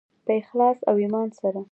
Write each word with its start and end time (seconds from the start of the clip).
په 0.25 0.33
اخلاص 0.41 0.77
او 0.89 0.95
ایمان 1.03 1.29
سره. 1.39 1.61